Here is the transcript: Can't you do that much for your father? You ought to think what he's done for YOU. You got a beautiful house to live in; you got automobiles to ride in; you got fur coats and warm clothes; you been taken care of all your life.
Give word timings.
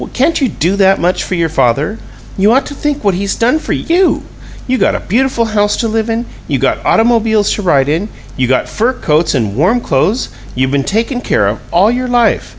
Can't 0.13 0.41
you 0.41 0.49
do 0.49 0.75
that 0.77 0.99
much 0.99 1.23
for 1.23 1.35
your 1.35 1.47
father? 1.47 1.99
You 2.35 2.51
ought 2.51 2.65
to 2.65 2.73
think 2.73 3.03
what 3.03 3.13
he's 3.13 3.35
done 3.35 3.59
for 3.59 3.71
YOU. 3.73 4.23
You 4.65 4.79
got 4.79 4.95
a 4.95 4.99
beautiful 4.99 5.45
house 5.45 5.77
to 5.77 5.87
live 5.87 6.09
in; 6.09 6.25
you 6.47 6.57
got 6.57 6.83
automobiles 6.83 7.51
to 7.53 7.61
ride 7.61 7.87
in; 7.87 8.09
you 8.35 8.47
got 8.47 8.67
fur 8.67 8.93
coats 8.93 9.35
and 9.35 9.55
warm 9.55 9.79
clothes; 9.79 10.29
you 10.55 10.67
been 10.67 10.83
taken 10.85 11.21
care 11.21 11.45
of 11.47 11.59
all 11.71 11.91
your 11.91 12.07
life. 12.07 12.49